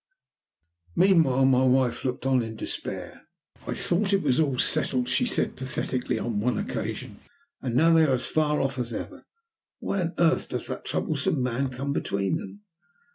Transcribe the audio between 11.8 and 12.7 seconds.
between them?"